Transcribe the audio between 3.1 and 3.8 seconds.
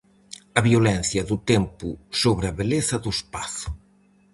espazo.